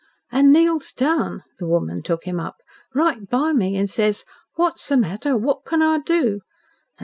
"And 0.31 0.51
kneels 0.51 0.93
down," 0.93 1.43
the 1.59 1.67
woman 1.67 2.01
took 2.01 2.23
him 2.23 2.39
up, 2.39 2.55
"right 2.95 3.29
by 3.29 3.53
me 3.53 3.75
an' 3.77 3.87
says, 3.87 4.25
'What's 4.55 4.89
the 4.89 4.97
matter? 4.97 5.37
What 5.37 5.63
can 5.63 5.83
I 5.83 5.99
do?' 5.99 6.41